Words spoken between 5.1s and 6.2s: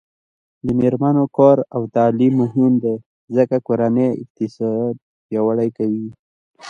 پیاوړی کوي.